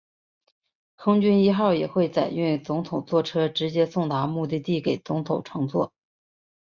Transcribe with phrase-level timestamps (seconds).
[0.95, 5.93] 空军一号也会载运总统座车直接送达目的地给总统乘坐。